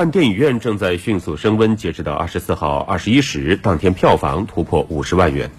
[0.00, 5.50] 看电影院正在迅速升温截止到二十四号二十一时当天票房突破五十万元。